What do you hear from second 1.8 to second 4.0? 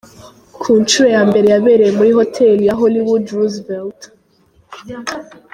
muri Hotel ya Hollywood Roosevelt.